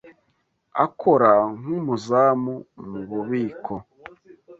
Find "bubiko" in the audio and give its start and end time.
3.09-3.73